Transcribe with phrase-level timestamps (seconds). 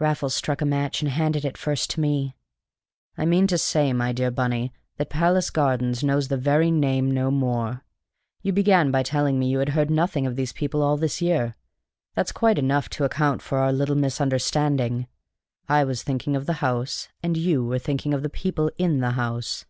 [0.00, 2.34] Raffles struck a match, and handed it first to me.
[3.16, 7.30] "I mean to say, my dear Bunny, that Palace Gardens knows the very name no
[7.30, 7.84] more.
[8.42, 11.54] You began by telling me you had heard nothing of these people all this year.
[12.16, 15.06] That's quite enough to account for our little misunderstanding.
[15.68, 19.12] I was thinking of the house, and you were thinking of the people in the
[19.12, 19.64] house."